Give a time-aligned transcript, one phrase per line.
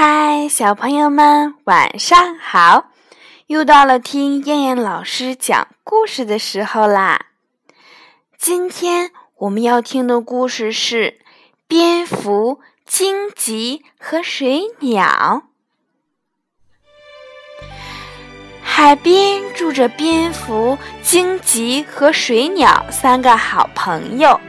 [0.00, 2.92] 嗨，小朋友们，晚上好！
[3.48, 7.26] 又到了听燕燕老师讲故事的时候啦。
[8.38, 10.96] 今天我们要听的故事是
[11.66, 15.42] 《蝙蝠、荆棘和水鸟》。
[18.62, 24.40] 海边住着蝙蝠、荆棘和水鸟三个好朋友。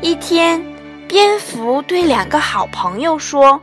[0.00, 0.64] 一天，
[1.08, 3.60] 蝙蝠对两个好朋友说。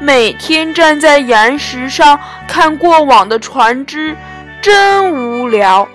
[0.00, 4.16] 每天站在岩石上看过往的船只，
[4.62, 5.88] 真无聊。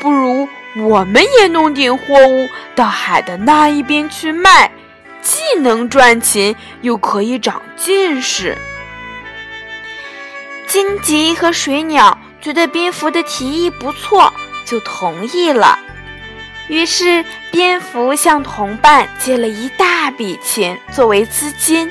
[0.00, 4.70] 不如我们也弄点货物到海的那一边去卖，
[5.22, 8.56] 既能赚钱，又可以长见识。
[10.66, 14.32] 荆棘和水鸟觉得蝙蝠的提议不错，
[14.64, 15.78] 就同意了。
[16.68, 21.90] 于是，蝙蝠向同伴借了一大笔钱作为资金。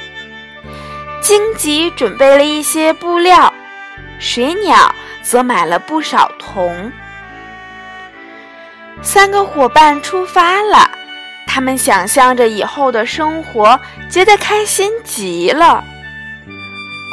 [1.25, 3.51] 荆棘准备了一些布料，
[4.20, 6.91] 水鸟则买了不少铜。
[9.01, 10.87] 三个伙伴出发了，
[11.48, 15.84] 他们想象着以后的生活，觉得开心极了。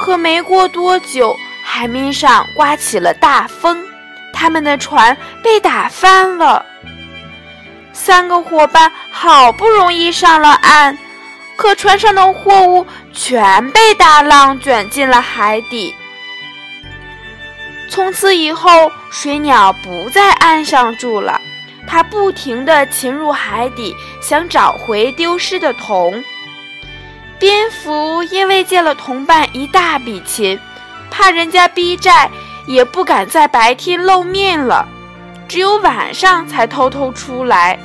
[0.04, 3.82] 可没过多久，海面上刮起了大风，
[4.30, 6.62] 他们的船被打翻了。
[7.94, 10.98] 三个伙伴好不容易上了岸。
[11.62, 15.94] 可船上的货物全被大浪卷进了海底。
[17.88, 21.40] 从此以后，水鸟不在岸上住了，
[21.86, 26.24] 它不停地潜入海底，想找回丢失的铜。
[27.38, 30.58] 蝙蝠因为借了同伴一大笔钱，
[31.12, 32.28] 怕人家逼债，
[32.66, 34.84] 也不敢在白天露面了，
[35.46, 37.78] 只有晚上才偷偷出来。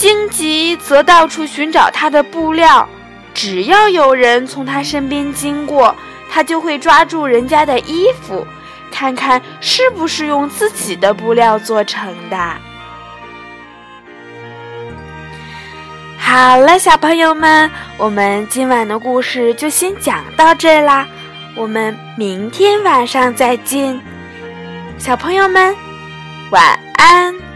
[0.00, 2.88] 荆棘则到处寻找它的布料，
[3.34, 5.94] 只要有人从它身边经过，
[6.30, 8.46] 它就会抓住人家的衣服，
[8.90, 12.56] 看看是不是用自己的布料做成的。
[16.18, 21.06] 好了，小朋友们，我们今晚的故事就先讲到这啦，
[21.54, 24.00] 我们明天晚上再见，
[24.96, 25.76] 小朋友们，
[26.50, 27.49] 晚安。